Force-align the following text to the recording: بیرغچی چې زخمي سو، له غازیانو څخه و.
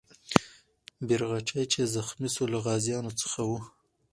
بیرغچی 1.07 1.63
چې 1.73 1.81
زخمي 1.95 2.29
سو، 2.35 2.43
له 2.53 2.59
غازیانو 2.65 3.11
څخه 3.21 3.39
و. 3.49 3.51